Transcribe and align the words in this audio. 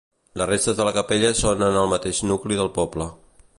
Les 0.41 0.47
restes 0.51 0.79
de 0.79 0.87
la 0.87 0.93
capella 0.95 1.31
són 1.41 1.63
en 1.67 1.79
el 1.83 1.93
mateix 1.93 2.25
nucli 2.33 2.61
del 2.63 2.75
poble. 2.81 3.11